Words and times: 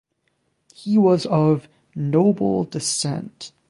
He 0.73 0.97
was 0.97 1.27
of 1.27 1.69
"noble 1.95 2.63
descent". 2.63 3.51